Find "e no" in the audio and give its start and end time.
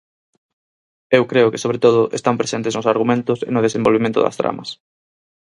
3.47-3.63